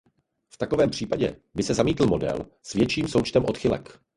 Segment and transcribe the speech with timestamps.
[0.53, 3.99] V takovém případě by se zamítl model s větším součtem odchylek.